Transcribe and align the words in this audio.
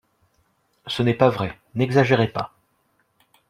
Ce 0.87 1.03
n’est 1.03 1.13
pas 1.13 1.29
vrai, 1.29 1.59
n’exagérez 1.75 2.29
pas 2.29 2.53